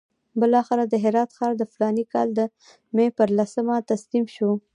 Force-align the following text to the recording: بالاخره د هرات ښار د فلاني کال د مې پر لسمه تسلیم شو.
بالاخره 0.39 0.83
د 0.87 0.93
هرات 1.03 1.29
ښار 1.37 1.53
د 1.57 1.63
فلاني 1.71 2.05
کال 2.13 2.27
د 2.37 2.39
مې 2.95 3.07
پر 3.17 3.29
لسمه 3.37 3.75
تسلیم 3.91 4.25
شو. 4.35 4.49